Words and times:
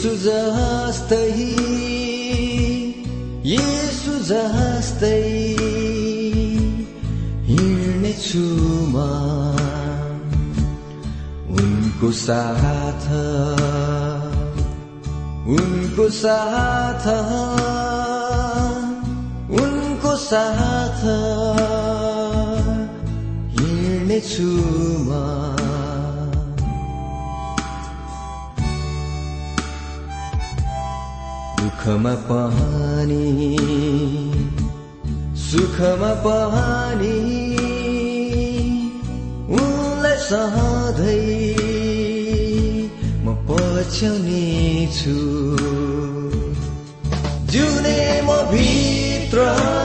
येसु 0.00 0.12
जस्तै 0.24 1.32
येसु 3.52 4.12
जस्तै 4.28 5.18
हिँड्नेछु 7.48 8.44
म 8.92 8.96
उनको 11.60 12.10
साथ 12.24 13.04
उनको 15.56 16.08
साथ 16.22 17.04
उनको 19.60 20.16
साथ 20.24 21.04
हिँड्नेछु 23.56 24.50
म 25.08 25.59
दुःखमा 31.90 32.14
पानी 32.30 33.56
सुखमा 35.42 36.12
पानी 36.24 37.16
उनलाई 39.58 40.16
सधैँ 40.26 41.18
म 43.24 43.34
पछ्याउने 43.48 44.46
छु 44.98 45.16
जुने 47.50 47.98
म 48.22 48.38
भित्र 48.54 49.79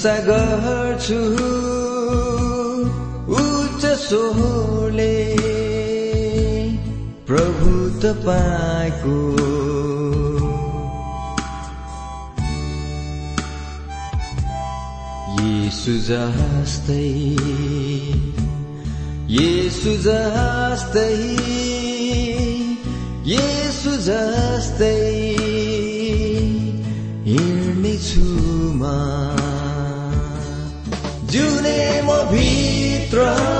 प्रशंसा 0.00 0.16
गर्छु 0.26 1.20
उच्च 3.40 3.84
स्वरले 4.02 5.16
प्रभु 7.28 7.72
तपाईँको 8.02 9.16
येसु 15.40 15.96
जस्तै 16.08 17.04
येसु 19.36 19.92
जस्तै 20.06 21.12
येसु 23.32 23.92
जस्तै 24.08 24.96
हिँड्नेछु 27.28 28.26
म। 28.80 29.39
जुने 31.30 32.02
म 32.02 32.22
भित्र। 32.30 33.59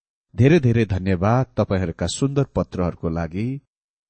धेरै 0.35 0.59
धेरै 0.59 0.85
धन्यवाद 0.85 1.45
तपाईँहरूका 1.57 2.07
सुन्दर 2.07 2.43
पत्रहरूको 2.55 3.09
लागि 3.09 3.47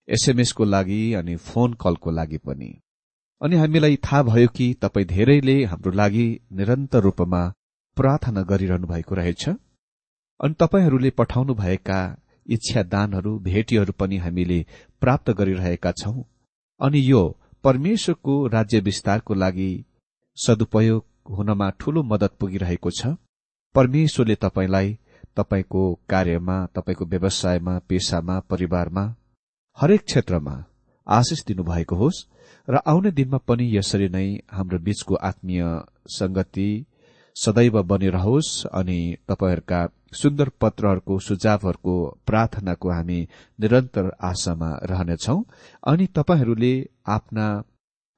एसएमएसको 0.07 0.63
लागि 0.65 1.01
अनि 1.13 1.35
फोन 1.35 1.73
कलको 1.73 2.11
लागि 2.11 2.37
पनि। 2.37 2.81
अनि 3.41 3.55
हामीलाई 3.55 3.95
थाहा 3.97 4.21
भयो 4.23 4.47
कि 4.47 4.73
तपाईँ 4.81 5.05
धेरैले 5.05 5.63
हाम्रो 5.63 5.91
लागि 5.91 6.25
निरन्तर 6.51 6.99
रूपमा 6.99 7.41
प्रार्थना 7.97 8.41
गरिरहनु 8.41 8.87
भएको 8.87 9.15
रहेछ। 9.15 9.49
अनि 9.49 10.53
तपाईँहरूले 10.53 11.09
पठाउनु 11.09 11.53
भएका 11.53 11.99
इच्छा 12.45 12.83
दानहरू 12.83 13.39
भेटीहरू 13.39 13.93
पनि 13.93 14.17
हामीले 14.17 14.65
प्राप्त 15.01 15.29
गरिरहेका 15.31 15.91
छौं। 15.91 16.23
अनि 16.79 17.11
यो 17.11 17.21
परमेश्वरको 17.63 18.47
राज्य 18.47 18.79
विस्तारको 18.79 19.33
लागि 19.33 19.71
सदुपयोग 20.37 21.05
हुनमा 21.29 21.69
ठूलो 21.69 22.03
मदत 22.03 22.31
पुगिरहेको 22.39 22.91
छ। 22.91 23.17
परमेश्वरले 23.75 24.35
तपाईँलाई 24.35 24.97
तपाईँको 25.37 25.83
कार्यमा 26.09 26.57
तपाईँको 26.75 27.05
व्यवसायमा 27.05 27.77
पेसामा 27.79 28.39
परिवारमा 28.39 29.03
हरेक 29.77 30.03
क्षेत्रमा 30.03 30.55
आशिष 31.07 31.43
दिनुभएको 31.45 31.95
होस् 31.95 32.25
र 32.67 32.81
आउने 32.85 33.11
दिनमा 33.11 33.37
पनि 33.37 33.65
यसरी 33.77 34.07
नै 34.09 34.27
हाम्रो 34.51 34.79
बीचको 34.79 35.15
आत्मीय 35.23 35.63
संगति 36.07 36.69
सदैव 37.35 37.81
बनिरहोस् 37.83 38.51
अनि 38.73 38.99
तपाईँहरूका 39.29 39.81
सुन्दर 40.13 40.49
पत्रहरूको 40.61 41.19
सुझावहरूको 41.19 41.95
प्रार्थनाको 42.25 42.89
हामी 42.91 43.19
निरन्तर 43.59 44.11
आशामा 44.21 44.69
रहनेछौ 44.83 45.37
अनि 45.87 46.07
तपाईँहरूले 46.07 46.73
आफ्ना 47.07 47.47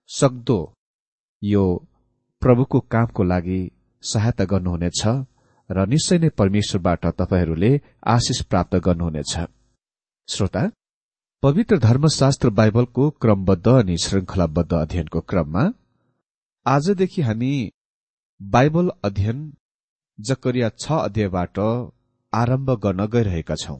सक्दो 0.09 0.59
यो 1.41 1.63
प्रभुको 2.41 2.79
कामको 2.91 3.23
लागि 3.23 3.61
सहायता 4.03 4.45
गर्नुहुनेछ। 4.45 5.01
र 5.69 5.85
निश्चय 5.87 6.17
नै 6.17 6.29
परमेश्वरबाट 6.39 7.05
तपाईँहरूले 7.19 7.71
आशिष 8.07 8.41
प्राप्त 8.49 8.75
गर्नुहुनेछ। 8.85 9.33
श्रोता 10.27 10.63
पवित्र 11.43 11.77
धर्मशास्त्र 11.79 12.49
बाइबलको 12.59 13.09
क्रमबद्ध 13.21 13.67
अनि 13.69 13.95
श्रृंखलाबद्ध 13.97 14.73
अध्ययनको 14.73 15.21
क्रममा 15.29 15.63
आजदेखि 16.65 17.21
हामी 17.21 17.53
बाइबल 18.41 18.91
अध्ययन 19.03 19.39
जकरिया 20.19 20.69
छ 20.79 20.91
अध्यायबाट 20.99 21.59
आरम्भ 22.33 22.69
गर्न 22.83 23.05
गइरहेका 23.07 23.55
छौं। 23.55 23.79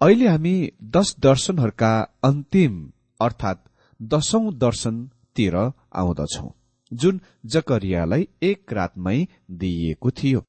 अहिले 0.00 0.28
हामी 0.28 0.54
दश 0.96 1.14
दर्शनहरूका 1.20 1.92
अन्तिम 2.24 2.72
अर्थात 3.20 3.64
दशौं 4.00 4.44
दर्शनतिर 4.58 5.56
आउँदछौ 5.94 6.48
जुन 6.92 7.20
जकरियालाई 7.46 8.28
एक 8.42 8.72
रातमै 8.72 9.18
दिइएको 9.60 10.10
थियो। 10.10 10.40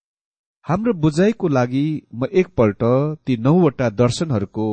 हाम्रो 0.66 0.94
बुझाइको 1.02 1.48
लागि 1.48 1.86
म 2.14 2.28
एकपल्ट 2.42 2.84
ती 3.26 3.34
नौवटा 3.46 3.90
दर्शनहरूको 3.98 4.68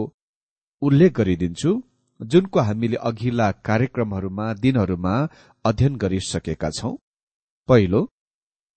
उल्लेख 0.83 1.13
गरिदिन्छु 1.19 1.73
जुनको 2.21 2.61
हामीले 2.69 2.97
अघिल्ला 3.09 3.49
कार्यक्रमहरूमा 3.69 4.47
दिनहरूमा 4.63 5.13
अध्ययन 5.65 5.97
गरिसकेका 6.05 6.71
छौं। 6.79 6.93
पहिलो 7.69 8.01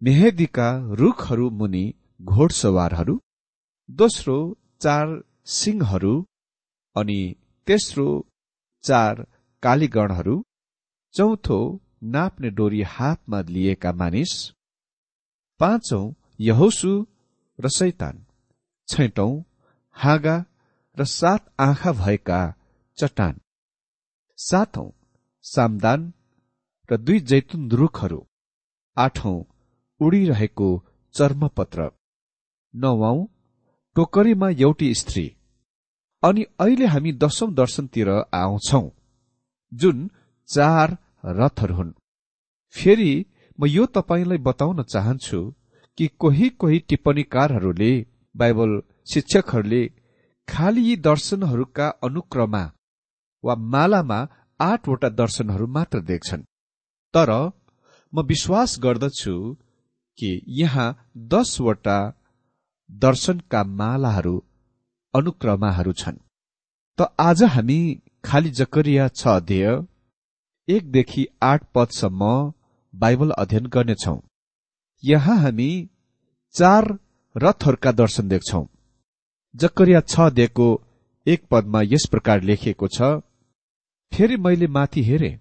मेहेदीका 0.01 0.67
रूखहरू 1.01 1.49
मुनि 1.59 1.85
घोडसवारहरू। 2.31 3.15
दोस्रो 3.89 4.37
चार 4.83 5.15
सिंहहरू। 5.59 6.13
अनि 6.95 7.19
तेस्रो 7.67 8.07
चार 8.83 9.25
कालीगणहरू। 9.63 10.35
चौथो 11.15 11.61
नाप्ने 12.13 12.49
डोरी 12.59 12.81
हातमा 12.93 13.41
लिएका 13.53 13.91
मानिस। 14.01 14.35
पाँचौं 15.59 16.05
यहोसु 16.39 16.91
र 17.59 17.69
सैतान 17.69 18.25
छैटौं 18.87 19.31
हाँगा 19.95 20.37
र 20.97 21.05
सात 21.05 21.53
आँखा 21.59 21.91
भएका 21.91 22.39
चट्टान। 22.97 23.39
सातौं 24.37 24.89
सामदान 25.45 26.13
र 26.89 26.97
दुई 26.97 27.19
जैतुन 27.19 27.71
रुखहरू। 27.71 28.19
आठौं 28.97 29.37
उडिरहेको 30.01 30.69
चर्मपत्र। 31.15 31.89
नवौं 32.75 33.17
टोकरीमा 33.95 34.49
एउटी 34.49 34.93
स्त्री। 34.93 35.25
अनि 36.23 36.43
अहिले 36.59 36.85
हामी 36.85 37.11
दशौं 37.13 37.53
दर्शनतिर 37.53 38.09
आउँछौ। 38.33 38.83
जुन 39.73 40.09
चार 40.49 40.97
रथहरू 41.25 41.75
हुन्। 41.75 41.93
फेरि 42.75 43.25
म 43.59 43.65
यो 43.65 43.85
तपाईँलाई 43.85 44.37
बताउन 44.37 44.83
चाहन्छु 44.83 45.39
कि 45.97 46.07
कोही 46.19 46.49
कोही 46.61 46.79
टिप्पणीकारहरूले 46.89 47.91
बाइबल 48.35 48.71
शिक्षकहरूले 49.11 49.83
खालि 50.47 50.81
यी 50.87 50.95
दर्शनहरूका 51.07 51.87
अनुक्रमा 52.03 52.63
वा 53.43 53.55
मालामा 53.73 54.19
आठवटा 54.59 55.09
दर्शनहरू 55.21 55.67
मात्र 55.77 55.99
देख्छन्। 56.09 56.43
तर 57.13 57.29
म 58.13 58.21
विश्वास 58.27 58.75
गर्दछु 58.83 59.35
कि 60.17 60.29
यहाँ 60.59 60.87
दसवटा 61.31 61.97
दर्शनका 62.89 63.63
मालाहरू 63.79 64.35
अनुक्रमाहरू 65.13 65.93
छन्। 66.01 66.17
त 66.97 67.07
आज 67.19 67.43
हामी 67.53 67.79
खालि 68.25 68.49
जकरिया 68.59 69.07
छ 69.09 69.27
अध्यय 69.29 69.67
एकदेखि 70.67 71.25
आठ 71.43 71.63
पदसम्म 71.75 72.21
बाइबल 72.93 73.31
अध्ययन 73.37 73.65
गर्नेछौ। 73.73 74.15
यहाँ 75.05 75.37
हामी 75.37 75.69
चार 76.55 76.85
रथहरूका 77.35 77.91
दर्शन 77.91 78.27
देख्छौ। 78.27 78.65
जकरिया 79.55 79.99
छ 80.01 80.19
अध्ययको 80.21 80.67
एक 81.25 81.43
पदमा 81.51 81.81
यस 81.83 82.05
प्रकार 82.11 82.41
लेखिएको 82.41 82.87
छ 82.87 83.09
फेरि 84.11 84.37
मैले 84.37 84.67
माथि 84.69 85.03
हेरे 85.03 85.31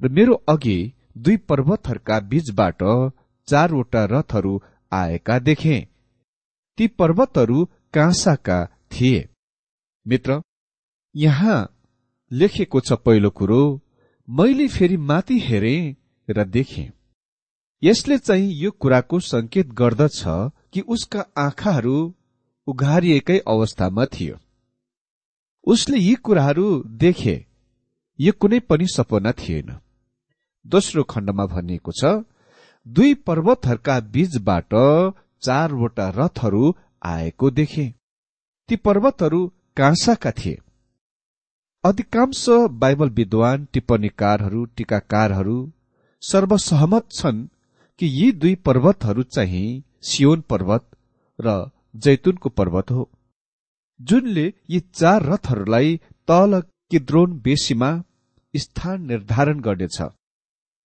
र 0.00 0.08
मेरो 0.10 0.34
अघि 0.48 0.76
दुई 1.18 1.36
पर्वतहरूका 1.48 2.18
बीचबाट 2.30 2.82
चारवटा 3.48 4.04
रथहरू 4.10 4.60
आएका 4.92 5.38
देखे। 5.38 5.80
ती 6.78 6.86
पर्वतहरू 6.98 7.64
काँसाका 7.94 8.64
थिए। 8.92 9.28
मित्र 10.06 10.40
यहाँ 11.14 11.58
लेखेको 12.30 12.80
छ 12.80 12.92
पहिलो 13.04 13.30
कुरो 13.30 13.62
मैले 14.28 14.68
फेरि 14.68 14.96
माथि 15.08 15.38
हेरे 15.40 15.76
र 16.28 16.44
देखे। 16.46 16.90
यसले 17.82 18.18
चाहिँ 18.18 18.52
यो 18.52 18.70
कुराको 18.70 19.18
संकेत 19.20 19.68
गर्दछ 19.72 20.22
कि 20.72 20.80
उसका 20.88 21.24
आँखाहरू 21.38 22.14
उघारिएकै 22.66 23.38
अवस्थामा 23.48 24.04
थियो। 24.04 24.36
उसले 25.66 25.98
यी 25.98 26.14
कुराहरू 26.14 26.66
देखे 26.86 27.46
यो 28.18 28.32
कुनै 28.32 28.58
पनि 28.60 28.86
सपना 28.86 29.32
थिएन। 29.32 29.78
दोस्रो 30.66 31.02
खण्डमा 31.02 31.46
भनिएको 31.46 31.92
छ 31.92 32.10
दुई 32.86 33.14
पर्वतहरूका 33.26 33.98
बीचबाट 34.00 34.74
चारवटा 35.42 36.08
रथहरू 36.16 36.74
आएको 37.02 37.50
देखे। 37.50 37.86
ती 38.68 38.76
पर्वतहरू 38.76 39.40
काँसाका 39.76 40.30
थिए। 40.30 40.58
अधिकांश 41.84 42.44
बाइबल 42.82 43.10
विद्वान 43.10 43.66
टिप्पणीकारहरू 43.72 44.64
टीकाकारहरू 44.76 45.56
सर्वसहमत 46.22 47.08
छन् 47.12 47.40
कि 48.00 48.06
यी 48.06 48.30
दुई 48.32 48.54
पर्वतहरू 48.66 49.22
चाहिँ 49.22 49.82
सियोन 50.02 50.40
पर्वत 50.40 50.84
र 51.38 51.70
जैतुनको 51.96 52.48
पर्वत 52.48 52.90
हो। 52.90 53.02
जुनले 54.00 54.44
यी 54.70 54.80
चार 54.80 55.22
रथहरूलाई 55.22 55.96
तल 56.28 56.60
किद्रोन 56.90 57.32
बेसीमा 57.40 57.90
स्थान 58.54 59.06
निर्धारण 59.06 59.60
गर्नेछ। 59.60 59.98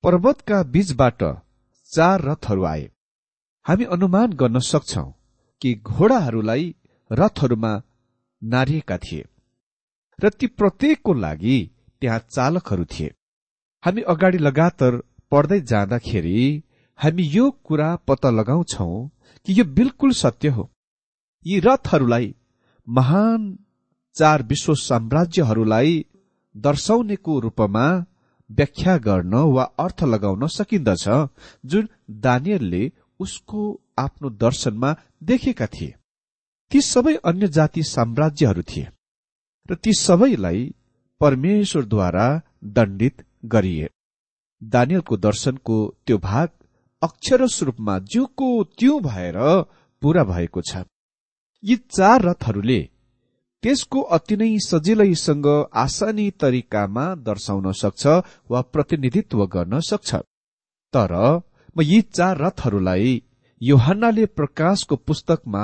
पर्वतका 0.04 0.62
बीचबाट 0.64 1.24
चार 1.92 2.22
रथहरू 2.22 2.64
आए। 2.64 2.84
हामी 3.66 3.86
अनुमान 3.96 4.34
गर्न 4.34 4.60
सक्छौ 4.60 5.06
कि 5.62 5.74
घोडाहरूलाई 5.86 6.76
रथहरूमा 7.12 7.74
नारिएका 8.42 8.98
थिए 8.98 9.24
र 10.20 10.30
ती 10.30 10.48
प्रत्येकको 10.48 11.14
लागि 11.14 11.58
त्यहाँ 12.02 12.20
चालकहरू 12.30 12.86
थिए। 12.86 13.14
हामी 13.84 14.02
अगाडि 14.02 14.38
लगातार 14.38 15.02
पढ्दै 15.32 15.60
जाँदाखेरि 15.62 16.38
हामी 17.00 17.24
यो 17.24 17.50
कुरा 17.64 17.96
पत्ता 18.08 18.30
लगाउँछौ 18.30 18.88
कि 19.48 19.60
यो 19.60 19.64
बिल्कुल 19.78 20.12
सत्य 20.14 20.48
हो। 20.48 20.70
यी 21.46 21.60
रथहरूलाई 21.60 22.34
महान 22.88 23.58
चार 24.16 24.44
विश्व 24.44 24.74
साम्राज्यहरूलाई 24.80 26.06
दर्शाउनेको 26.56 27.40
रूपमा 27.40 27.86
व्याख्या 28.50 28.98
गर्न 28.98 29.34
वा 29.54 29.64
अर्थ 29.80 30.04
लगाउन 30.04 30.48
सकिन्दछ 30.48 31.06
जुन 31.66 31.90
दानियलले 32.26 32.92
उसको 33.20 33.62
आफ्नो 33.98 34.30
दर्शनमा 34.38 34.96
देखेका 35.24 35.68
थिए। 35.68 35.94
ती 36.72 36.82
सबै 36.82 37.16
अन्य 37.26 37.48
जाति 37.48 37.84
साम्राज्यहरू 37.86 38.62
थिए 38.62 38.88
र 39.70 39.76
ती 39.76 39.94
सबैलाई 39.94 40.64
परमेश्वरद्वारा 41.22 42.28
दण्डित 42.76 43.24
गरिए। 43.46 43.90
दानियलको 44.62 45.18
दर्शनको 45.18 45.78
त्यो 46.06 46.18
भाग 46.18 46.50
अक्षरस 47.02 47.62
रूपमा 47.64 47.98
ज्यूको 48.12 48.48
त्यो 48.78 49.00
भएर 49.00 49.38
पूरा 50.02 50.24
भएको 50.24 50.62
छ। 50.62 50.84
यी 51.64 51.76
चार 51.92 52.22
रथहरूले 52.22 52.82
त्यसको 53.64 54.02
अति 54.16 54.36
नै 54.38 54.50
सजिलैसँग 54.64 55.48
आसानी 55.84 56.30
तरिकामा 56.42 57.06
दर्शाउन 57.28 57.72
सक्छ 57.82 58.04
वा 58.52 58.62
प्रतिनिधित्व 58.74 59.46
गर्न 59.56 59.80
सक्छ। 59.90 60.16
तर 60.94 61.14
म 61.76 61.82
यी 61.82 62.02
चार 62.18 62.38
रथहरूलाई 62.38 63.22
योहन्नाले 63.62 64.26
प्रकाशको 64.38 64.96
पुस्तकमा 65.08 65.64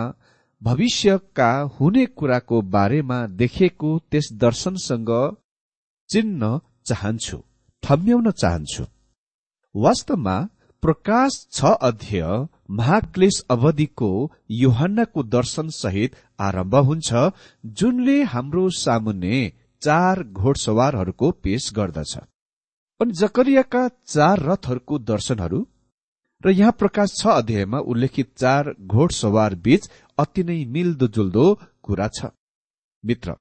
भविष्यका 0.62 1.52
हुने 1.76 2.06
कुराको 2.18 2.62
बारेमा 2.74 3.20
देखेको 3.40 3.90
त्यस 4.12 4.28
दर्शनसँग 4.44 5.12
चिन्न 6.10 6.60
चाहन्छु 6.88 7.38
थम्याउन 7.84 8.32
चाहन्छु। 8.32 8.84
वास्तवमा 9.76 10.36
प्रकाश 10.84 11.36
छ 11.54 11.72
अध्यय 11.82 12.24
महाक्लेश 12.78 13.40
अवधिको 13.52 14.10
योहन्नाको 14.52 15.24
दर्शन 15.26 15.68
सहित 15.72 16.16
आरम्भ 16.40 16.76
हुन्छ 16.86 17.10
जुनले 17.80 18.16
हाम्रो 18.32 18.64
सामुन्ने 18.76 19.42
चार 19.82 20.24
घोडसवारहरूको 20.24 21.30
पेश 21.44 21.70
गर्दछ। 21.76 22.14
अनि 23.00 23.14
जकरियाका 23.20 23.88
चार 24.08 24.40
रथहरूको 24.44 24.98
दर्शनहरू 25.12 25.60
र 26.42 26.50
यहाँ 26.52 26.72
प्रकाश 26.80 27.14
छ 27.18 27.28
अध्यायमा 27.34 27.80
उल्लेखित 27.92 28.32
चार 28.36 28.74
घोडसवार 28.88 29.56
बीच 29.66 29.90
अति 30.18 30.44
नै 30.44 30.58
मिल्दोजुल्दो 30.74 31.46
कुरा 31.84 32.08
छ। 32.16 32.32
मित्र 33.04 33.36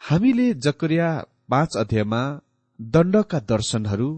हामीले 0.00 0.48
जकरिया 0.66 1.10
पाँच 1.50 1.76
अध्यायमा 1.76 2.22
दण्डका 2.80 3.40
दर्शनहरू 3.52 4.10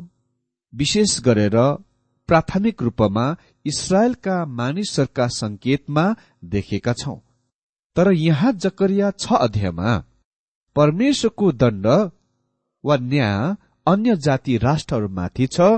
विशेष 0.73 1.21
गरेर 1.21 1.59
प्राथमिक 2.29 2.83
रूपमा 2.83 3.25
इसरायलका 3.65 4.45
मानिसहरूका 4.59 5.27
संकेतमा 5.33 6.05
देखेका 6.45 6.93
छौं। 6.93 7.17
तर 7.97 8.13
यहाँ 8.13 8.53
जकरिया 8.55 9.11
छ 9.11 9.33
अध्यायमा 9.41 9.97
परमेश्वरको 10.77 11.51
दण्ड 11.53 11.87
वा 12.85 12.97
न्याय 13.03 13.55
अन्य 13.87 14.17
जाति 14.17 14.57
राष्ट्रहरूमाथि 14.59 15.47
छ 15.47 15.69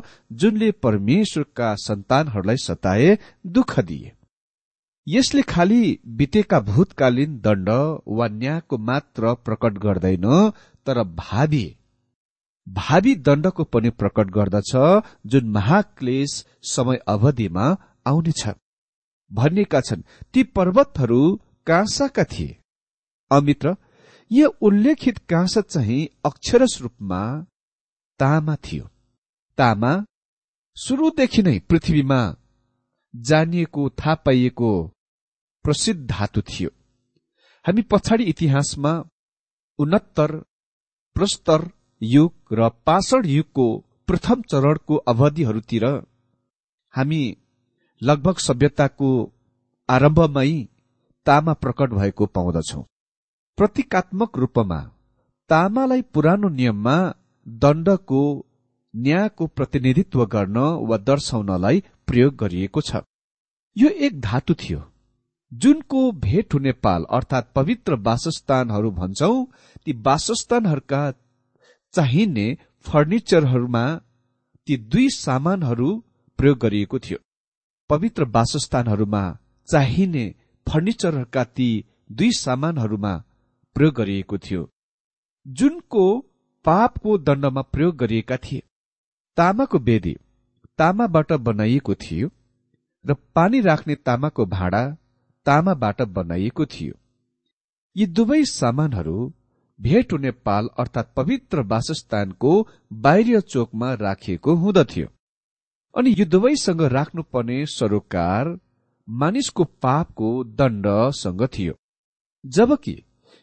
जुनले 0.41 0.71
परमेश्वरका 0.85 1.75
सन्तानहरूलाई 1.79 2.57
सताए 2.57 3.17
दुःख 3.47 3.79
दिए। 3.81 4.13
यसले 5.07 5.43
खालि 5.43 5.83
बितेका 6.17 6.61
भूतकालीन 6.61 7.39
दण्ड 7.45 7.69
वा 8.19 8.29
न्यायको 8.31 8.79
मात्र 8.89 9.35
प्रकट 9.45 9.79
गर्दैन 9.85 10.27
तर 10.87 11.03
भावी 11.17 11.65
भावी 12.77 13.15
दण्डको 13.17 13.65
पनि 13.65 13.91
प्रकट 13.91 14.31
गर्दछ 14.31 14.71
जुन 15.27 15.49
महाक्लेश 15.51 16.33
समय 16.63 16.97
अवधिमा 17.09 17.67
आउनेछ। 18.07 18.43
भनिएका 19.31 19.81
छन् 19.81 20.03
ती 20.33 20.43
पर्वतहरू 20.57 21.21
काँसाका 21.67 22.25
थिए। 22.25 22.57
अमित्र 23.31 23.75
यहाँ 24.31 24.51
उल्लेखित 24.61 25.19
काँसा 25.31 25.61
चाहिँ 25.61 26.09
अक्षरस 26.25 26.79
रूपमा 26.83 27.21
तामा 28.21 28.57
थियो। 28.57 28.85
तामा 29.59 29.93
सुरुदेखि 30.77 31.43
नै 31.43 31.59
पृथ्वीमा 31.69 32.21
जानिएको 33.15 33.89
थाहा 33.91 34.15
पाइएको 34.15 34.73
प्रसिद्ध 35.65 36.01
धातु 36.11 36.41
थियो। 36.43 36.71
हामी 37.65 37.83
पछाडि 37.83 38.25
इतिहासमा 38.25 38.93
उन्नत्तर 39.79 40.37
प्रस्तर 41.17 41.71
युग 42.01 42.33
र 42.53 42.69
पाषण 42.87 43.27
युगको 43.27 43.67
प्रथम 44.07 44.43
चरणको 44.43 44.97
अवधिहरूतिर 45.13 45.85
हामी 46.95 47.23
लगभग 48.03 48.37
सभ्यताको 48.39 49.11
आरम्भमै 49.89 50.51
तामा 51.27 51.53
प्रकट 51.53 51.91
भएको 51.91 52.27
पाउँदछौ। 52.27 52.83
प्रतीकात्मक 53.59 54.39
रूपमा 54.39 54.81
तामालाई 55.51 56.03
पुरानो 56.03 56.49
नियममा 56.49 56.97
दण्डको 57.47 58.23
न्यायको 58.95 59.47
प्रतिनिधित्व 59.47 60.25
गर्न 60.27 60.59
वा 60.89 60.97
दर्शाउनलाई 60.99 61.83
प्रयोग 62.07 62.37
गरिएको 62.37 62.81
छ। 62.81 63.03
यो 63.77 63.89
एक 64.07 64.21
धातु 64.21 64.55
थियो। 64.55 64.81
जुनको 65.53 66.01
भेट 66.13 66.55
हुने 66.55 66.73
पाल 66.73 67.05
अर्थात् 67.11 67.53
पवित्र 67.55 67.95
वासस्थानहरू 68.01 68.91
भन्छौ 68.91 69.33
ती 69.85 69.93
वासस्थानहरूका 70.07 71.03
चाहिने 71.99 72.47
फर्निचरहरूमा 72.87 73.85
ती 74.67 74.77
दुई 74.93 75.09
सामानहरू 75.11 75.89
प्रयोग 76.39 76.59
गरिएको 76.59 76.99
थियो। 76.99 77.19
पवित्र 77.91 78.25
वासस्थानहरूमा 78.25 79.23
चाहिने 79.69 80.25
फर्निचरहरूका 80.67 81.45
ती 81.57 81.69
दुई 82.13 82.31
सामानहरूमा 82.33 83.13
प्रयोग 83.77 83.95
गरिएको 83.95 84.39
थियो। 84.39 84.63
जुनको 85.47 86.05
पापको 86.65 87.19
दण्डमा 87.19 87.63
प्रयोग 87.63 87.97
गरिएका 87.97 88.37
थिए। 88.37 88.63
तामाको 89.39 89.79
वेदी 89.79 90.15
तामाबाट 90.79 91.33
बनाइएको 91.33 91.95
थियो 91.95 92.31
र 93.05 93.15
पानी 93.35 93.61
राख्ने 93.61 93.95
तामाको 94.07 94.47
भाँडा 94.47 94.83
तामाबाट 95.47 96.03
बनाइएको 96.03 96.67
थियो। 96.67 96.95
यी 97.97 98.07
दुवै 98.07 98.45
सामानहरू 98.45 99.17
भेट 99.81 100.13
हुने 100.13 100.31
पाल 100.31 100.69
अर्थात् 100.79 101.15
पवित्र 101.17 101.63
वासस्थानको 101.63 102.53
बाहिर 102.93 103.41
चोकमा 103.41 103.93
राखिएको 103.95 104.55
हुँदथ्यो। 104.55 105.07
अनि 105.95 106.15
यो 106.19 106.25
दुवैसँग 106.25 106.83
राख्नुपर्ने 106.93 107.65
सरोकार 107.67 108.59
मानिसको 109.09 109.65
पापको 109.83 110.33
दण्डसँग 110.45 111.47
थियो। 111.49 111.75
जबकि 112.45 112.97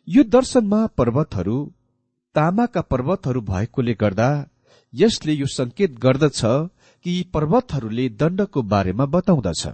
यो 0.08 0.24
दर्शनमा 0.24 0.86
पर्वतहरू 0.98 1.58
तामाका 2.36 2.82
पर्वतहरू 2.82 3.42
भएकोले 3.42 3.94
गर्दा 3.94 4.30
यसले 4.94 5.34
यो 5.34 5.46
संकेत 5.48 6.00
गर्दछ 6.00 6.42
कि 6.44 7.12
यी 7.12 7.24
पर्वतहरूले 7.34 8.10
दण्डको 8.10 8.62
बारेमा 8.64 9.06
बताउँदछ। 9.06 9.68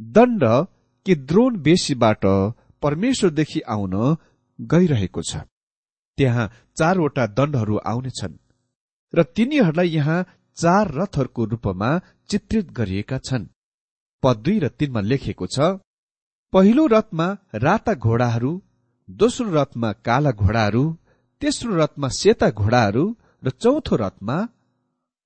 दण्ड 0.00 0.44
कि 1.06 1.14
द्रोण 1.14 1.56
बेसीबाट 1.58 2.24
परमेश्वरदेखि 2.82 3.60
आउन 3.68 4.16
गइरहेको 4.58 5.22
छ। 5.22 5.36
त्यहाँ 6.18 6.50
चारवटा 6.76 7.24
दण्डहरू 7.38 7.76
आउनेछन् 7.84 8.40
र 9.14 9.22
तिनीहरूलाई 9.36 9.88
यहाँ 9.88 10.18
चार 10.58 10.92
रथहरूको 10.94 11.44
रूपमा 11.44 11.90
चित्रित 12.30 12.70
गरिएका 12.72 13.18
छन्। 13.18 13.44
पद 14.22 14.36
दुई 14.44 14.58
र 14.58 14.68
तीनमा 14.78 15.00
लेखेको 15.00 15.46
छ 15.46 15.58
पहिलो 16.52 16.86
रथमा 16.86 17.26
राता 17.64 17.94
घोडाहरू 17.96 18.52
दोस्रो 19.08 19.48
रथमा 19.52 19.92
काला 20.06 20.30
घोडाहरू 20.34 20.84
तेस्रो 21.42 21.76
रथमा 21.76 22.08
सेता 22.18 22.48
घोडाहरू 22.52 23.04
र 23.44 23.50
चौथो 23.62 23.96
रथमा 23.96 24.36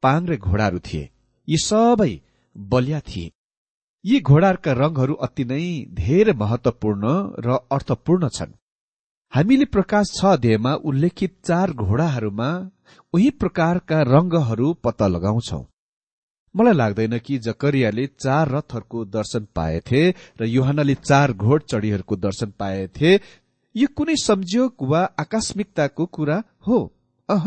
पाङ्रे 0.03 0.37
घोडाहरू 0.39 0.79
थिए। 0.79 1.05
यी 1.49 1.57
सबै 1.65 2.13
बलिया 2.57 3.01
थिए। 3.01 3.33
यी 4.05 4.21
घोडाहरूका 4.21 4.73
रंगहरू 4.73 5.15
अति 5.27 5.45
नै 5.45 5.65
धेरै 5.95 6.35
महत्वपूर्ण 6.43 7.05
र 7.47 7.59
अर्थपूर्ण 7.71 8.29
छन्। 8.29 8.53
हामीले 9.33 9.65
प्रकाश 9.65 10.11
छ 10.15 10.25
अध्यायमा 10.25 10.73
उल्लेखित 10.85 11.35
चार 11.45 11.71
घोडाहरूमा 11.73 12.47
उही 13.13 13.31
प्रकारका 13.31 14.01
रंगहरू 14.03 14.73
पत्ता 14.75 15.07
लगाउँछौ। 15.07 15.61
मलाई 16.55 16.75
लाग्दैन 16.75 17.19
कि 17.19 17.39
जकरियाले 17.39 18.07
चार 18.07 18.49
रथहरूको 18.49 19.05
दर्शन 19.05 19.47
पाएथे 19.55 20.03
र 20.41 20.45
युहानले 20.47 20.95
चार 20.95 21.33
घोड 21.33 21.63
चढीहरूको 21.63 22.17
दर्शन 22.17 22.51
पाएथे 22.59 23.15
यो 23.75 23.89
कुनै 23.97 24.17
संयोग 24.17 24.75
वा 24.83 25.05
आकस्मिकताको 25.19 26.07
कुरा 26.07 26.43
हो। 26.67 26.83
अह। 27.29 27.47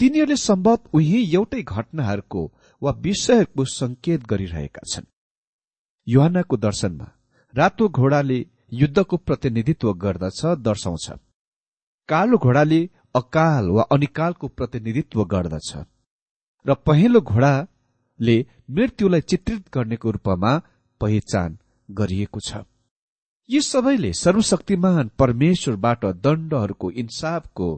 तिनीहरूले 0.00 0.36
सम्भव 0.36 0.78
उही 0.94 1.22
एउटै 1.34 1.62
घटनाहरूको 1.62 2.50
वा 2.82 2.90
विषयहरूको 2.92 3.64
संकेत 3.64 4.26
गरिरहेका 4.26 4.88
छन्। 4.88 5.12
युहानको 6.08 6.56
दर्शनमा 6.56 7.12
रातो 7.54 7.88
घोडाले 7.88 8.46
युद्धको 8.76 9.16
प्रतिनिधित्व 9.16 9.92
गर्दछ 9.94 10.40
दर्शाउँछ। 10.60 11.06
कालो 12.08 12.38
घोडाले 12.38 12.80
अकाल 13.14 13.68
वा 13.70 13.82
अनिकालको 13.92 14.48
प्रतिनिधित्व 14.48 15.24
गर्दछ। 15.24 15.70
र 16.66 16.74
पहिलो 16.86 17.20
घोडाले 17.22 18.36
मृत्युलाई 18.70 19.20
चित्रित 19.22 19.64
गर्नेको 19.74 20.10
रूपमा 20.10 20.52
पहिचान 21.00 21.58
गरिएको 21.88 22.40
छ। 22.40 22.64
यी 23.48 23.60
सबैले 23.62 24.12
सर्वशक्तिमान 24.12 25.10
परमेश्वरबाट 25.18 26.04
दण्डहरूको 26.24 26.90
इन्साफको 26.92 27.68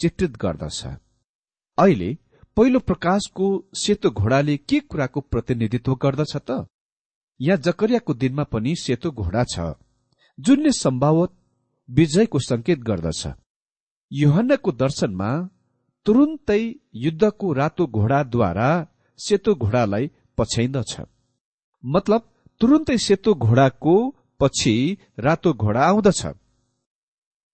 चित्रित 0.00 0.36
गर्दछ। 0.36 0.80
अहिले 1.78 2.10
पहिलो 2.56 2.78
प्रकाशको 2.80 3.46
सेतो 3.74 4.10
घोडाले 4.10 4.56
के 4.58 4.80
कुराको 4.80 5.20
प्रतिनिधित्व 5.20 5.94
गर्दछ 5.94 6.36
त? 6.36 6.64
यहाँ 7.40 7.58
जकरियाको 7.58 8.14
दिनमा 8.14 8.44
पनि 8.44 8.74
सेतो 8.76 9.10
घोडा 9.12 9.44
छ। 9.44 9.74
जुनले 10.38 10.72
सम्भावत 10.72 11.30
विजयको 11.88 12.38
संकेत 12.38 12.78
गर्दछ। 12.88 13.22
युहन्नको 14.12 14.72
दर्शनमा 14.82 15.30
तुरुन्तै 16.06 16.62
युद्धको 17.04 17.52
रातो 17.52 17.86
घोडाद्वारा 17.98 18.70
सेतो 19.18 19.54
घोडालाई 19.54 20.10
पछ्याइन्दछ। 20.38 20.92
मतलब 21.84 22.20
तुरुन्तै 22.60 22.98
सेतो 22.98 23.34
घोडाको 23.46 23.94
पछि 24.40 24.76
रातो 25.18 25.52
घोडा 25.54 25.82
आउँदछ। 25.84 26.22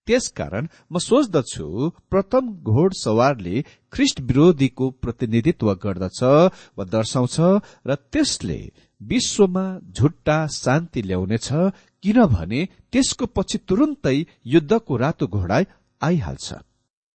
त्यसकारण 0.06 0.66
म 0.92 0.98
सोच्दछु 0.98 1.66
प्रथम 2.10 2.44
घोड 2.70 2.92
सवारले 2.94 3.56
ख्रिस्ट 3.92 4.20
विरोधीको 4.20 4.90
प्रतिनिधित्व 5.02 5.68
गर्दछ 5.84 6.20
वा 6.76 6.84
दर्शाउँछ 6.94 7.36
र 7.88 7.94
त्यसले 8.12 8.60
विश्वमा 9.00 9.64
झुट्टा 9.96 10.36
शान्ति 10.52 11.02
ल्याउनेछ 11.02 11.48
किनभने 12.04 12.60
त्यसको 12.92 13.26
पछि 13.26 13.58
तुरुन्तै 13.68 14.16
युद्धको 14.46 14.96
रातो 14.96 15.26
घोडा 15.26 15.58
आइहाल्छ 16.02 16.54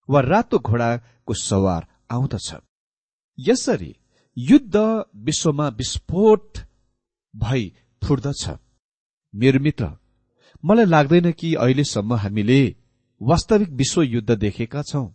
वा 0.10 0.20
रातो 0.22 0.60
घोडाको 0.60 1.34
सवार 1.34 1.86
आउँदछ। 2.12 2.48
यसरी 3.38 3.92
युद्ध 4.38 4.76
विश्वमा 5.26 5.68
विस्फोट 5.70 6.58
भई 7.34 7.64
फुट्दछ। 8.02 8.44
मेरो 9.34 9.60
मित्र 9.60 9.90
मलाई 10.64 10.86
लाग्दैन 10.86 11.32
कि 11.32 11.54
अहिलेसम्म 11.56 12.14
हामीले 12.14 12.62
वास्तविक 13.22 13.70
विश्वयुद्ध 13.72 14.32
देखेका 14.32 14.82
छौं 14.82 15.06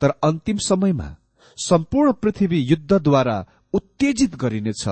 तर 0.00 0.10
अन्तिम 0.24 0.58
समयमा 0.58 1.08
सम्पूर्ण 1.58 2.12
पृथ्वी 2.12 2.58
युद्धद्वारा 2.62 3.36
उत्तेजित 3.72 4.36
गरिनेछ 4.36 4.86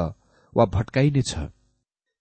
वा 0.57 0.65
भट्काइनेछ। 0.67 1.35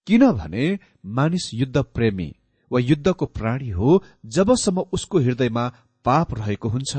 किनभने 0.07 0.65
मानिस 1.05 1.49
युद्ध 1.53 1.77
प्रेमी 1.77 2.29
वा 2.71 2.79
युद्धको 2.79 3.25
प्राणी 3.25 3.69
हो 3.69 4.03
जबसम्म 4.25 4.81
उसको 4.93 5.19
हृदयमा 5.19 5.67
पाप 6.05 6.33
रहेको 6.33 6.69
हुन्छ। 6.69 6.97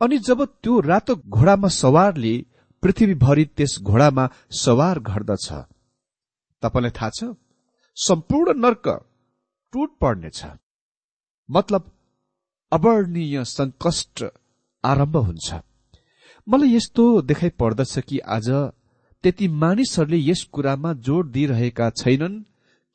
अनि 0.00 0.18
जब 0.18 0.44
त्यो 0.62 0.80
रातो 0.80 1.16
घोडामा 1.28 1.68
सवारले 1.68 2.34
पृथ्वीभरि 2.82 3.44
त्यस 3.56 3.78
घोडामा 3.82 4.28
सवार 4.50 4.98
गर्दछ 5.00 5.48
तपाईँलाई 6.62 6.90
थाहा 6.90 7.10
छ? 7.10 7.24
सम्पूर्ण 7.96 8.58
नर्क 8.60 8.86
टुट 9.72 9.90
पर्नेछ। 10.00 10.44
मतलब 11.48 11.90
अवर्णीय 12.72 13.44
संकष्ट 13.44 14.24
आरम्भ 14.84 15.16
हुन्छ। 15.16 15.54
मलाई 16.46 16.74
यस्तो 16.74 17.04
देखाइ 17.22 17.50
पर्दछ 17.50 17.98
कि 17.98 18.18
आज 18.18 18.50
त्यति 19.24 19.48
मानिसहरूले 19.62 20.18
यस 20.30 20.42
कुरामा 20.52 20.92
जोड 21.06 21.30
दिइरहेका 21.30 21.90
छैनन् 21.90 22.42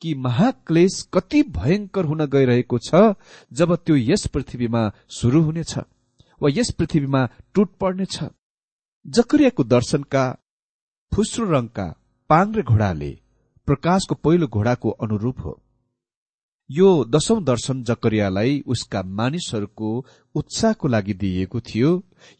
कि 0.02 0.14
महाक्लेश 0.14 1.02
कति 1.14 1.42
भयंकर 1.56 2.04
हुन 2.04 2.24
गइरहेको 2.26 2.78
छ 2.78 3.02
जब 3.52 3.74
त्यो 3.76 3.96
यस 3.96 4.26
पृथ्वीमा 4.26 4.82
शुरू 5.10 5.42
हुनेछ 5.42 5.76
वा 6.40 6.50
यस 6.52 6.70
पृथ्वीमा 6.70 7.28
टुट 7.54 7.70
पर्नेछ 7.80 8.18
जकरियाको 9.06 9.64
दर्शनका 9.64 10.24
फुस्रो 11.12 11.44
रंगका 11.50 11.86
पाङ्रे 12.30 12.62
घोडाले 12.62 13.10
प्रकाशको 13.68 14.14
पहिलो 14.14 14.46
घोडाको 14.46 14.90
अनुरूप 15.04 15.40
हो। 15.40 15.52
यो 16.70 16.88
दशौं 17.04 17.44
दर्शन 17.44 17.82
जकरियालाई 17.84 18.60
उसका 18.66 19.02
मानिसहरूको 19.18 19.90
उत्साहको 20.34 20.88
लागि 20.88 21.14
दिइएको 21.14 21.60
थियो। 21.60 21.90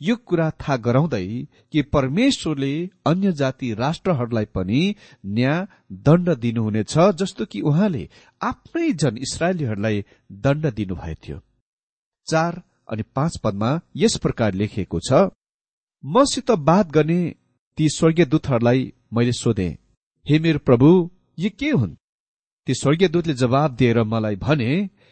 यो 0.02 0.16
कुरा 0.16 0.50
थाहा 0.50 0.76
गराउँदै 0.76 1.26
कि 1.72 1.82
परमेश्वरले 1.82 2.72
अन्य 3.06 3.32
जाति 3.32 3.72
राष्ट्रहरूलाई 3.74 4.44
पनि 4.44 4.94
न्याय 5.26 5.66
दण्ड 5.92 6.30
दिनुहुनेछ 6.38 6.98
जस्तो 6.98 7.44
कि 7.44 7.60
उहाँले 7.60 8.08
आफ्नै 8.42 8.92
जन 8.92 9.16
इसरायलीहरूलाई 9.16 10.04
दण्ड 10.32 10.74
दिनुभएको 10.74 11.20
थियो। 11.28 11.40
चार 12.26 12.62
अनि 12.92 13.02
पाँच 13.14 13.38
पदमा 13.44 13.80
यस 13.96 14.16
प्रकार 14.16 14.54
लेखिएको 14.54 15.00
छ 15.00 15.28
मसित 16.04 16.50
बात 16.50 16.90
गर्ने 16.90 17.34
ती 17.78 17.88
स्वर्गीय 17.88 18.26
दूतहरूलाई 18.26 18.92
मैले 19.12 19.32
सोधे 19.32 19.68
हे 20.26 20.38
मेरो 20.38 20.58
प्रभु 20.58 20.88
यी 21.38 21.50
के 21.50 21.70
हुन्? 21.70 21.96
ती 22.66 22.74
स्वर्गीय 22.74 23.08
दूतले 23.08 23.34
जवाब 23.34 23.74
दिएर 23.76 24.02
मलाई 24.02 24.36
भने 24.36 24.70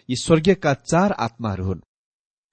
यी 0.09 0.17
स्वर्गीयका 0.17 0.75
चार 0.75 1.13
आत्माहरू 1.13 1.65
हुन्। 1.65 1.81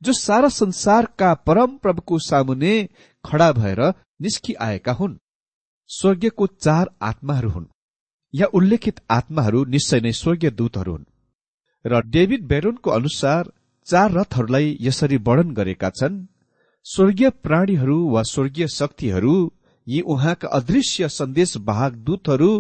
जो 0.02 0.14
सारा 0.14 0.48
संसारका 0.50 1.34
परम 1.34 1.78
प्रभुको 1.78 2.20
सामुने 2.20 2.90
खडा 3.26 3.52
भएर 3.52 3.82
निस्कि 4.22 4.54
आएका 4.54 4.92
हुन्। 4.92 5.18
स्वर्गीयको 5.90 6.48
चार 6.48 6.90
आत्माहरू 7.02 7.50
हुन्। 7.50 7.66
या 8.34 8.48
उल्लेखित 8.54 9.00
आत्माहरू 9.12 9.66
निश्चय 9.66 10.00
नै 10.00 10.12
स्वर्गीय 10.12 10.52
दूतहरू 10.52 10.92
हुन्। 10.92 11.06
र 11.86 12.02
डेभिड 12.02 12.48
बेरोनको 12.48 12.92
अनुसार 12.92 13.52
चार 13.88 14.12
रथहरूलाई 14.12 14.78
यसरी 14.82 15.18
वर्णन 15.18 15.52
गरेका 15.52 15.90
छन् 15.90 16.26
स्वर्गीय 16.86 17.30
प्राणीहरू 17.30 17.98
वा 18.10 18.22
स्वर्गीय 18.24 18.68
शक्तिहरू 18.68 19.52
यी 19.88 20.02
उहाँका 20.02 20.48
अदृश्य 20.48 21.10
सन्देश 21.10 21.58
वाहक 21.58 21.94
दूतहरू 21.94 22.52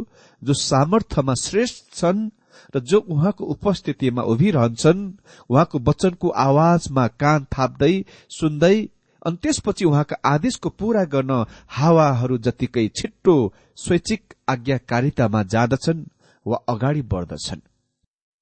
जो 0.43 0.53
सामर्थ्यमा 0.53 1.33
श्रेष्ठ 1.33 1.93
छन् 1.93 2.29
र 2.75 2.79
जो 2.79 2.99
उहाँको 2.99 3.45
उपस्थितिमा 3.45 4.21
उभिरहन्छन् 4.23 5.01
उहाँको 5.49 5.79
वचनको 5.79 6.27
आवाजमा 6.29 7.07
कान 7.21 7.45
थाप्दै 7.51 7.93
सुन्दै 8.29 8.77
अनि 9.25 9.37
त्यसपछि 9.37 9.85
उहाँका 9.85 10.15
आदेशको 10.25 10.69
पूरा 10.69 11.03
गर्न 11.03 11.45
हावाहरू 11.69 12.37
जतिकै 12.37 12.87
छिट्टो 12.95 13.35
स्वैच्छिक 13.77 14.33
आज्ञाकारितामा 14.49 15.43
जाँदछन् 15.43 16.07
वा 16.45 16.57
अगाडि 16.69 17.01
बढ्दछन्। 17.01 17.61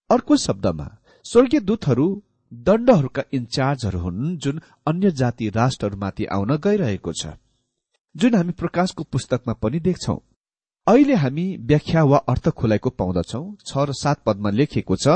अर्को 0.10 0.36
शब्दमा 0.38 0.88
स्वर्गीय 1.26 1.60
दूतहरू 1.60 2.08
दण्डहरूका 2.52 3.24
इन्चार्जहरू 3.34 4.00
हुन् 4.00 4.38
जुन 4.38 4.62
अन्य 4.88 5.12
जाति 5.12 5.50
राष्ट्रहरूमाथि 5.50 6.26
आउन 6.26 6.56
गइरहेको 6.58 7.14
छ 7.14 7.36
जुन 8.16 8.36
हामी 8.36 8.52
प्रकाशको 8.52 9.04
पुस्तकमा 9.04 9.54
पनि 9.54 9.80
देख्छौ। 9.80 10.16
अहिले 10.90 11.16
हामी 11.16 11.46
व्याख्या 11.70 12.04
वा 12.04 12.18
अर्थ 12.32 12.50
खुलाइको 12.60 12.90
पाउँदछौ। 13.00 13.42
छ 13.68 13.72
र 13.88 13.94
सात 13.94 14.18
पदमा 14.26 14.50
लेखिएको 14.50 14.96
छ 14.96 15.08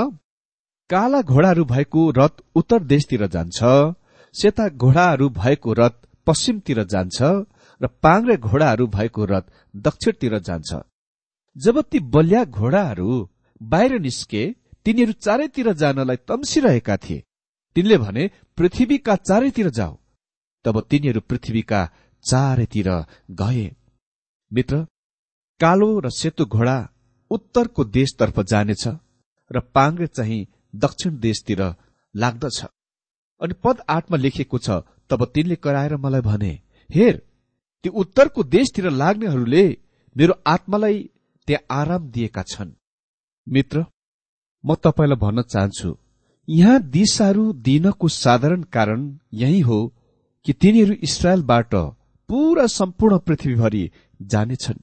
काला 0.89 1.21
घोडाहरू 1.23 1.63
भएको 1.65 2.01
रथ 2.17 2.33
उत्तर 2.55 2.79
देशतिर 2.83 3.25
जान्छ 3.35 3.59
सेता 4.35 4.67
घोडाहरू 4.83 5.29
भएको 5.33 5.73
रथ 5.73 5.95
पश्चिमतिर 6.27 6.83
जान्छ 6.93 7.17
र 7.81 7.87
पाङ्रे 8.03 8.35
घोडाहरू 8.37 8.87
भएको 8.87 9.25
रथ 9.25 9.45
दक्षिणतिर 9.75 10.37
जान्छ। 10.39 10.71
जब 11.55 11.81
ती 11.91 11.99
बलिया 12.13 12.43
घोडाहरू 12.45 13.09
बाहिर 13.61 13.99
निस्के 13.99 14.43
तिनीहरू 14.85 15.13
चारैतिर 15.25 15.71
जानलाई 15.73 16.17
तम्सिरहेका 16.29 16.95
थिए। 16.97 17.23
तिनले 17.75 17.97
भने 17.97 18.29
पृथ्वीका 18.57 19.15
चारैतिर 19.27 19.69
जाऊ। 19.69 19.93
तब 20.65 20.75
तिनीहरू 20.89 21.21
पृथ्वीका 21.29 21.81
चारैतिर 22.25 22.89
गए। 23.31 23.67
मित्र 24.51 24.85
कालो 25.59 25.89
र 25.99 26.09
सेतो 26.11 26.45
घोडा 26.47 26.77
उत्तरको 27.31 27.83
देशतर्फ 27.97 28.39
जानेछ 28.51 28.83
र 29.51 29.59
पाङ्रे 29.75 30.07
चाहिँ 30.07 30.47
दक्षिण 30.75 31.17
देशतिर 31.19 31.61
लाग्दछ। 32.15 32.59
अनि 33.41 33.53
पद 33.63 33.77
आठमा 33.89 34.17
लेखिएको 34.17 34.57
छ 34.57 34.81
तब 35.09 35.25
तिनले 35.33 35.55
कराएर 35.63 35.95
मलाई 35.97 36.21
भने 36.21 36.51
हेर 36.89 37.15
ती 37.85 37.89
उत्तरको 38.01 38.43
देशतिर 38.55 38.89
लाग्नेहरूले 38.91 39.65
मेरो 40.15 40.33
आत्मालाई 40.47 40.97
त्यहाँ 41.47 41.65
आराम 41.79 42.09
दिएका 42.11 42.43
छन्। 42.43 42.71
मित्र 43.47 43.85
म 44.63 44.75
तपाईँलाई 44.83 45.19
भन्न 45.19 45.41
चाहन्छु 45.43 45.97
यहाँ 46.47 46.79
दिशाहरू 46.91 47.51
दिनको 47.67 48.07
साधारण 48.13 48.61
कारण 48.75 49.01
यही 49.41 49.59
हो 49.59 49.79
कि 50.45 50.53
तिनीहरू 50.53 50.93
इसरायलबाट 51.03 51.75
पूरा 52.29 52.65
सम्पूर्ण 52.69 53.17
पृथ्वीभरि 53.17 53.83
जानेछन्। 54.21 54.79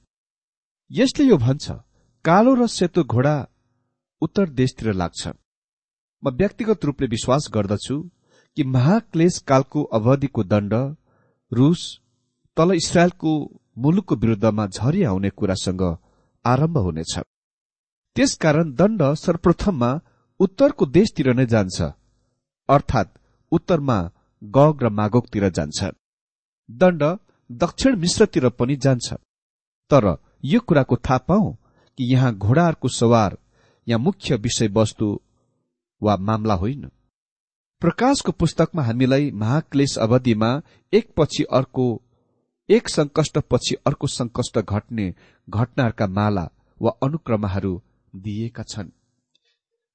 यसले 0.91 1.23
यो 1.25 1.37
भन्छ 1.37 1.71
कालो 2.25 2.53
र 2.53 2.65
सेतो 2.67 3.03
घोडा 3.03 3.35
उत्तर 4.21 4.49
देशतिर 4.59 4.87
लाग्छ। 4.93 5.21
म 6.23 6.29
व्यक्तिगत 6.39 6.85
रूपले 6.85 7.07
विश्वास 7.07 7.47
गर्दछु 7.53 7.95
कि 8.57 8.63
महाक्लेश 8.75 9.37
कालको 9.49 9.83
अवधिको 9.97 10.43
दण्ड 10.43 10.73
रूस 11.51 11.81
तल 12.57 12.71
इसरायलको 12.73 13.31
मुलुकको 13.83 14.15
विरूद्धमा 14.21 14.65
झरी 14.67 15.03
आउने 15.09 15.29
कुरासँग 15.39 15.83
आरम्भ 16.45 16.77
हुनेछ। 16.77 17.13
त्यसकारण 18.15 18.73
दण्ड 18.79 19.01
सर्वप्रथममा 19.23 19.91
उत्तरको 20.39 20.85
देशतिर 20.97 21.33
नै 21.33 21.45
जान्छ 21.53 21.77
अर्थात् 22.69 23.17
उत्तरमा 23.51 23.97
गग 24.41 24.83
र 24.83 24.89
मागोकतिर 24.99 25.47
जान्छ। 25.57 25.79
दण्ड 26.69 27.03
दक्षिण 27.49 27.95
मिश्रतिर 28.03 28.49
पनि 28.59 28.75
जान्छ 28.85 29.07
तर 29.91 30.05
यो 30.43 30.59
कुराको 30.59 30.95
थाहा 30.97 31.17
पाऊ 31.17 31.51
कि 31.97 32.13
यहाँ 32.13 32.33
घोडाहरूको 32.35 32.87
सवार 32.89 33.37
यहाँ 33.87 33.99
मुख्य 33.99 34.35
विषयवस्तु 34.35 35.19
वा 36.01 36.15
मामला 36.17 36.53
होइन। 36.53 36.89
प्रकाशको 37.81 38.31
पुस्तकमा 38.31 38.83
हामीलाई 38.83 39.29
महाक्लेश 39.31 39.97
अवधिमा 39.97 40.49
एकपछि 40.93 41.43
अर्को 41.53 41.85
एक 42.69 42.89
संकष्टपछि 42.89 43.75
अर्को 43.85 44.07
संकष्ट 44.07 44.59
घट्ने 44.59 45.13
घटनाहरूका 45.47 46.07
माला 46.07 46.47
वा 46.81 46.91
अनुक्रमहरू 47.03 47.81
दिएका 48.13 48.63
छन्। 48.63 48.89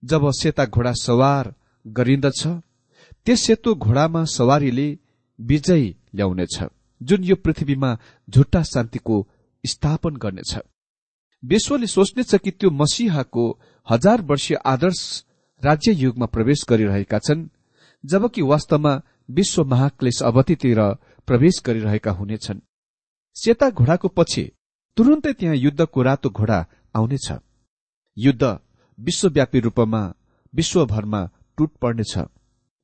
जब 0.02 0.30
सेता 0.30 0.64
घोडा 0.66 0.92
सवार 0.92 1.54
गरिन्दछ 1.86 2.46
त्यस 3.26 3.42
सेतो 3.42 3.74
घोडामा 3.74 4.24
सवारीले 4.30 4.88
विजय 5.38 5.94
ल्याउनेछ 6.14 6.58
जुन 7.00 7.24
यो 7.24 7.36
पृथ्वीमा 7.36 7.96
झुट्टा 8.28 8.62
शान्तिको 8.62 9.16
स्थापन 9.66 10.16
गर्नेछ। 10.16 10.58
विश्वले 11.44 11.86
सोच्नेछ 11.86 12.34
कि 12.34 12.50
त्यो 12.50 12.70
मसिहाको 12.70 13.44
हजार 13.90 14.22
वर्षीय 14.22 14.56
आदर्श 14.66 15.24
राज्य 15.64 15.92
युगमा 15.92 16.26
प्रवेश 16.26 16.64
गरिरहेका 16.68 17.18
छन् 17.18 17.48
जबकि 18.04 18.42
वास्तवमा 18.42 19.02
विश्व 19.30 19.64
महाक्लेश 19.64 20.22
अवधितिर 20.22 20.80
प्रवेश 21.26 21.62
गरिरहेका 21.66 22.10
हुनेछन्। 22.10 22.60
सेता 23.36 23.70
घोडाको 23.70 24.08
पछि 24.08 24.50
तुरुन्तै 24.96 25.32
त्यहाँ 25.32 25.56
युद्धको 25.56 26.02
रातो 26.02 26.30
घोडा 26.30 26.58
आउनेछ। 26.94 27.32
युद्ध 28.18 28.58
विश्वव्यापी 28.98 29.60
रूपमा 29.60 30.02
विश्वभरमा 30.54 31.28
टुट 31.56 31.72
पर्नेछ। 31.82 32.18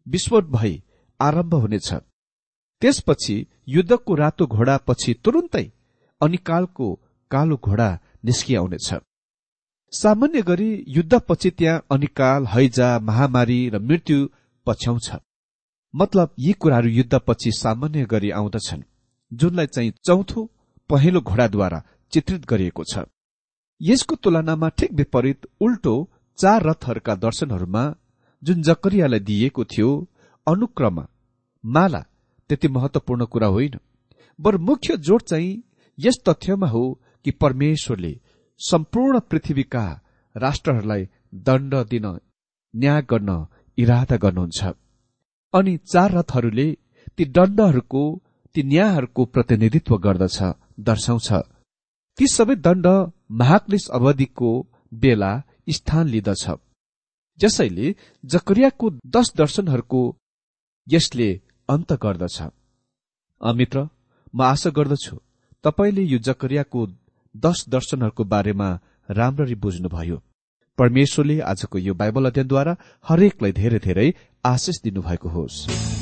विश्व 0.08 0.40
भई 0.40 0.82
आरम्भ 1.20 1.54
हुनेछ। 1.54 1.94
त्यसपछि 2.82 3.46
युद्धको 3.68 4.14
रातो 4.14 4.46
घोडा 4.46 4.76
पछि 4.76 5.14
तुरुन्तै 5.24 5.64
अनिकालको 6.22 6.88
कालो 7.30 7.56
घोडा 7.58 7.88
निस्किआउनेछ 8.24 8.88
सामान्य 9.92 10.42
गरी 10.42 10.70
युद्धपछि 10.88 11.50
त्यहाँ 11.50 11.84
अनिकाल 11.90 12.46
हैजा 12.46 12.88
महामारी 12.98 13.58
र 13.68 13.78
मृत्यु 13.80 14.18
पछ्याउँछ। 14.66 15.10
मतलब 15.94 16.34
यी 16.38 16.52
कुराहरू 16.52 16.88
युद्धपछि 16.90 17.50
सामान्य 17.54 18.04
गरी 18.12 18.30
आउँदछन् 18.30 18.82
जुनलाई 19.32 19.66
चाहिँ 19.66 19.90
चौथो 20.06 20.44
पहेँलो 20.90 21.20
घोडाद्वारा 21.20 21.82
चित्रित 22.12 22.46
गरिएको 22.46 22.84
छ। 22.84 23.04
यसको 23.80 24.14
तुलनामा 24.14 24.68
ठिक 24.78 24.92
विपरीत 24.92 25.46
उल्टो 25.60 25.94
चार 26.38 26.62
रथहरूका 26.62 27.14
दर्शनहरूमा 27.16 27.84
जुन 28.42 28.62
जकरियालाई 28.62 29.20
दिइएको 29.20 29.64
थियो 29.64 29.90
अनुक्रम 30.46 31.04
माला 31.64 32.00
त्यति 32.50 32.68
महत्वपूर्ण 32.68 33.24
कुरा 33.24 33.48
होइन। 33.48 33.78
बर 34.38 34.56
मुख्य 34.60 34.96
जोड 34.98 35.22
चाहिँ 35.22 35.62
यस 35.98 36.16
तथ्यमा 36.28 36.68
हो 36.68 36.82
कि 37.24 37.30
परमेश्वरले 37.42 38.12
सम्पूर्ण 38.60 39.20
पृथ्वीका 39.30 39.84
राष्ट्रहरूलाई 40.34 41.08
दण्ड 41.46 41.74
दिन 41.90 42.06
न्याय 42.74 43.02
गर्न 43.10 43.30
इरादा 43.78 44.16
गर्नुहुन्छ। 44.16 44.60
अनि 45.54 45.76
चार 45.92 46.10
रथहरूले 46.12 46.68
ती 47.16 47.24
दण्डहरूको 47.36 48.02
ती 48.54 48.62
न्यायहरूको 48.62 49.24
प्रतिनिधित्व 49.24 49.96
गर्दछ 49.98 50.38
दर्शाउँछ। 50.80 51.28
ती 52.18 52.26
सबै 52.26 52.54
दण्ड 52.66 52.86
महाक्लिस 53.40 53.88
अवधिको 53.90 54.50
बेला 55.02 55.32
स्थान 55.70 56.08
लिँदछ। 56.08 56.44
जसैले 57.40 57.94
जकरियाको 58.24 58.90
दश 59.14 59.32
दर्शनहरूको 59.36 60.02
यसले 60.86 61.28
अन्त 61.68 61.92
गर्दछ। 62.04 62.36
अमित्र 63.40 63.88
म 64.34 64.42
आशा 64.42 64.70
गर्दछु 64.70 65.16
तपाईँले 65.64 66.02
यो 66.02 66.18
जकरियाको 66.18 66.86
दश 67.34 67.64
दर्शनहरूको 67.68 68.24
बारेमा 68.24 68.68
राम्ररी 69.10 69.54
बुझ्नुभयो। 69.54 70.16
परमेश्वरले 70.78 71.40
आजको 71.40 71.78
यो 71.78 71.94
बाइबल 71.94 72.26
अध्ययनद्वारा 72.26 72.76
हरेकलाई 73.08 73.52
धेरै 73.52 73.78
धेरै 73.78 74.08
आशिष 74.44 74.82
दिनुभएको 74.82 75.28
होस्। 75.28 76.01